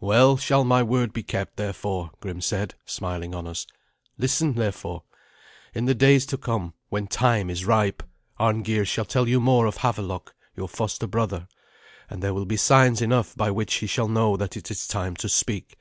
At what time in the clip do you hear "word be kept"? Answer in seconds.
0.82-1.56